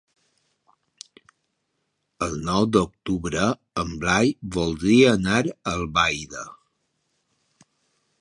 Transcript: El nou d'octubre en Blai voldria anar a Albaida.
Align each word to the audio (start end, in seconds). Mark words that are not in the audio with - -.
El 2.27 2.33
nou 2.47 2.65
d'octubre 2.75 3.43
en 3.83 3.93
Blai 4.05 4.33
voldria 4.57 5.13
anar 5.19 5.37
a 5.53 5.77
Albaida. 5.77 6.47